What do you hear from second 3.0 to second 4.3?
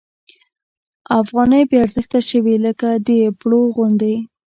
د پړو غوندې.